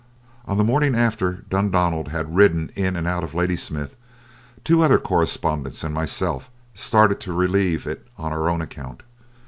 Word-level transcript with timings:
On 0.45 0.57
the 0.57 0.63
morning 0.63 0.95
after 0.95 1.45
Dundonald 1.47 2.07
had 2.07 2.35
ridden 2.35 2.71
in 2.75 2.95
and 2.95 3.05
out 3.05 3.23
of 3.23 3.35
Ladysmith, 3.35 3.95
two 4.63 4.81
other 4.81 4.97
correspondents 4.97 5.83
and 5.83 5.93
myself 5.93 6.49
started 6.73 7.19
to 7.19 7.31
relieve 7.33 7.85
it 7.85 8.07
on 8.17 8.31
our 8.31 8.49
own 8.49 8.61
account. 8.61 9.03